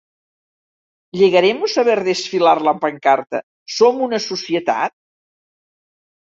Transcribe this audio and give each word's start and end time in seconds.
¿Llegaremos 1.19 1.71
a 1.77 1.83
ver 1.89 1.99
desfilar 2.09 2.57
la 2.69 2.75
pancarta 2.87 3.45
“Som 3.77 4.03
una 4.09 4.23
societat”? 4.29 4.99